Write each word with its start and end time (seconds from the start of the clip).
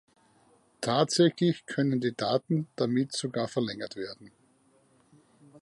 Tatsächlich 0.81 1.67
können 1.67 2.01
die 2.01 2.17
Daten 2.17 2.67
damit 2.75 3.11
sogar 3.13 3.47
verlängert 3.47 3.95
werden. 3.97 4.31